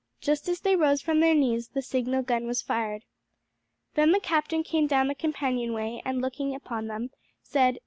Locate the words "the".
1.67-1.83, 4.13-4.19, 5.09-5.13